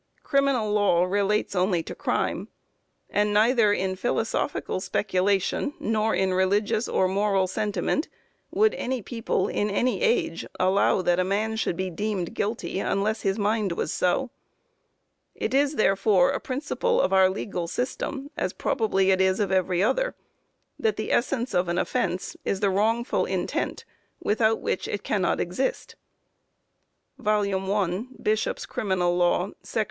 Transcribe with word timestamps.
Criminal 0.23 0.71
law 0.73 1.03
relates 1.03 1.55
only 1.55 1.83
to 1.83 1.93
crime. 1.93 2.47
And 3.11 3.31
neither 3.31 3.71
in 3.71 3.95
philosophical 3.95 4.79
speculation, 4.79 5.75
nor 5.79 6.15
in 6.15 6.33
religious 6.33 6.87
or 6.89 7.07
moral 7.07 7.45
sentiment, 7.45 8.09
would 8.49 8.73
any 8.73 9.03
people 9.03 9.47
in 9.47 9.69
any 9.69 10.01
age 10.01 10.43
allow 10.59 11.03
that 11.03 11.19
a 11.19 11.23
man 11.23 11.55
should 11.55 11.77
be 11.77 11.91
deemed 11.91 12.33
guilty 12.33 12.79
unless 12.79 13.21
his 13.21 13.37
mind 13.37 13.73
was 13.73 13.93
so. 13.93 14.31
It 15.35 15.53
is, 15.53 15.75
therefore, 15.75 16.31
a 16.31 16.39
principle 16.39 16.99
of 16.99 17.13
our 17.13 17.29
legal 17.29 17.67
system, 17.67 18.31
as 18.35 18.53
probably 18.53 19.11
it 19.11 19.21
is 19.21 19.39
of 19.39 19.51
every 19.51 19.83
other, 19.83 20.15
that 20.79 20.95
the 20.95 21.11
essence 21.11 21.53
of 21.53 21.67
an 21.67 21.77
offence 21.77 22.35
is 22.43 22.59
the 22.59 22.71
wrongful 22.71 23.25
intent 23.25 23.85
without 24.19 24.61
which 24.61 24.87
it 24.87 25.03
cannot 25.03 25.39
exist." 25.39 25.95
(_1 27.21 28.07
Bishop's 28.23 28.65
Crim. 28.65 28.89
Law, 28.89 29.49
§287. 29.63 29.79